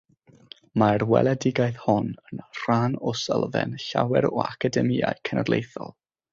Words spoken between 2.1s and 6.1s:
yn rhan o sylfaen llawer o Academïau Cenedlaethol.